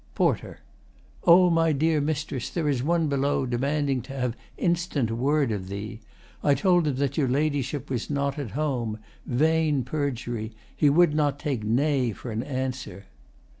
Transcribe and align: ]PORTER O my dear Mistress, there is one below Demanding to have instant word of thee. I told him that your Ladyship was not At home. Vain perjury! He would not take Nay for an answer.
]PORTER 0.15 0.61
O 1.25 1.51
my 1.51 1.71
dear 1.73 2.01
Mistress, 2.01 2.49
there 2.49 2.67
is 2.67 2.81
one 2.81 3.07
below 3.07 3.45
Demanding 3.45 4.01
to 4.01 4.13
have 4.13 4.35
instant 4.57 5.11
word 5.11 5.51
of 5.51 5.67
thee. 5.67 5.99
I 6.43 6.55
told 6.55 6.87
him 6.87 6.95
that 6.95 7.17
your 7.19 7.27
Ladyship 7.27 7.87
was 7.87 8.09
not 8.09 8.39
At 8.39 8.57
home. 8.57 8.97
Vain 9.27 9.83
perjury! 9.83 10.53
He 10.75 10.89
would 10.89 11.13
not 11.13 11.37
take 11.37 11.63
Nay 11.63 12.13
for 12.13 12.31
an 12.31 12.41
answer. 12.41 13.05